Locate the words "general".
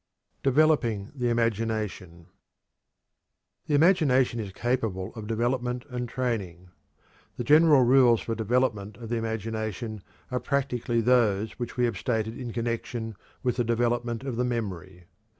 7.43-7.83